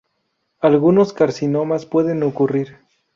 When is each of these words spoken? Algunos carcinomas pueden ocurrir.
Algunos 0.61 1.13
carcinomas 1.13 1.85
pueden 1.85 2.23
ocurrir. 2.23 2.77